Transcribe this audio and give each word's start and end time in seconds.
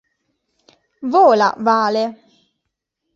Vola 1.13 1.53
Vale 1.61 2.05